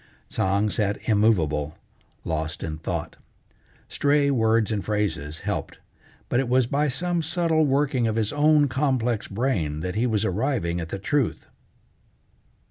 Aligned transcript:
Tsang 0.29 0.71
sat 0.71 0.97
immovable, 1.07 1.77
lost 2.25 2.63
in 2.63 2.79
thought. 2.79 3.17
Stray 3.87 4.31
words 4.31 4.71
and 4.71 4.83
phrases 4.83 5.41
helped, 5.41 5.77
but 6.27 6.39
it 6.39 6.49
was 6.49 6.65
by 6.65 6.87
some 6.87 7.21
subtle 7.21 7.67
working 7.67 8.07
of 8.07 8.15
his 8.15 8.33
own 8.33 8.67
complex 8.67 9.27
brain 9.27 9.81
that 9.81 9.93
he 9.93 10.07
was 10.07 10.25
arriving 10.25 10.79
at 10.81 10.89
the 10.89 10.97
truth. 10.97 11.45